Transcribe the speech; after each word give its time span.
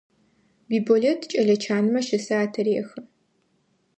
Биболэт 0.67 1.21
кӏэлэ 1.29 1.55
чанмэ 1.63 1.99
щысэ 2.07 2.35
атырехы. 2.43 2.99